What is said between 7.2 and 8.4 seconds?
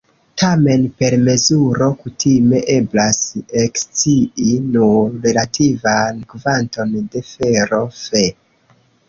fero Fe.